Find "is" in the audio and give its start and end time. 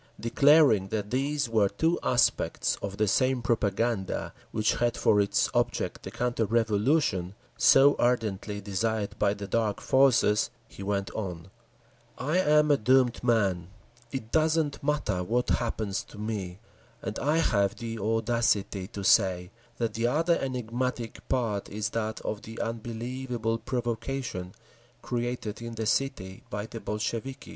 21.69-21.89